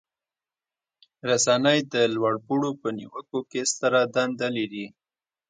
[1.29, 4.85] رسنۍ د لوړ پوړو په نیوکو کې ستره دنده لري.